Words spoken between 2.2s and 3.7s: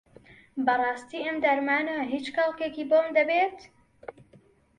کەڵکێکی بۆم دەبێت؟